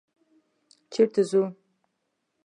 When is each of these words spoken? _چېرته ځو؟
_چېرته 0.91 1.21
ځو؟ 1.29 1.43